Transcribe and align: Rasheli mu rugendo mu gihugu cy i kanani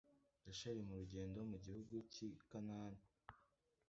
Rasheli 0.45 0.81
mu 0.87 0.93
rugendo 1.01 1.37
mu 1.51 1.57
gihugu 1.65 1.95
cy 2.13 2.19
i 2.27 2.29
kanani 2.49 3.01